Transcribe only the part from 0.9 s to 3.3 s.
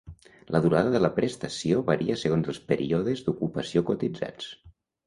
de la prestació varia segons els períodes